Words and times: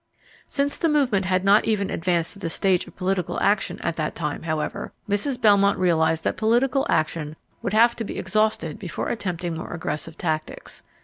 Since 0.47 0.79
the 0.79 0.89
movement 0.89 1.25
had 1.25 1.45
not 1.45 1.65
even 1.65 1.91
advanced 1.91 2.33
to 2.33 2.39
the 2.39 2.49
stage 2.49 2.87
of 2.87 2.95
political 2.95 3.39
action 3.39 3.77
at 3.83 3.97
that 3.97 4.15
time, 4.15 4.41
however, 4.41 4.93
Mrs. 5.07 5.39
Belmont 5.39 5.77
realized 5.77 6.23
that 6.23 6.37
political 6.37 6.87
action 6.89 7.35
would 7.61 7.73
have 7.73 7.95
to 7.97 8.03
be 8.03 8.17
exhausted 8.17 8.79
before 8.79 9.09
attempting 9.09 9.53
more 9.53 9.71
aggressive 9.71 10.17
tactics. 10.17 10.81